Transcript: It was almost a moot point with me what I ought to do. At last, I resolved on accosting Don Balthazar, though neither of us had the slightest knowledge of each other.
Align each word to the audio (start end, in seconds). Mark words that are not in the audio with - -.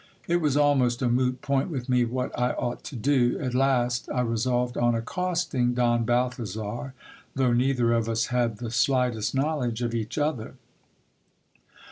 It 0.27 0.37
was 0.37 0.57
almost 0.57 1.03
a 1.03 1.07
moot 1.09 1.43
point 1.43 1.69
with 1.69 1.87
me 1.87 2.05
what 2.05 2.31
I 2.35 2.53
ought 2.53 2.83
to 2.85 2.95
do. 2.95 3.37
At 3.39 3.53
last, 3.53 4.09
I 4.11 4.21
resolved 4.21 4.75
on 4.75 4.95
accosting 4.95 5.75
Don 5.75 6.05
Balthazar, 6.05 6.95
though 7.35 7.53
neither 7.53 7.93
of 7.93 8.09
us 8.09 8.25
had 8.33 8.57
the 8.57 8.71
slightest 8.71 9.35
knowledge 9.35 9.83
of 9.83 9.93
each 9.93 10.17
other. 10.17 10.55